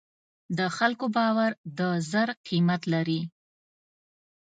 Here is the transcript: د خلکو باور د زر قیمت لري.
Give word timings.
د 0.57 0.59
خلکو 0.77 1.05
باور 1.15 1.51
د 1.77 1.81
زر 2.11 2.29
قیمت 2.47 2.81
لري. 2.93 3.21